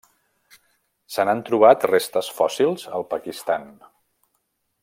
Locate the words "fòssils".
2.39-2.89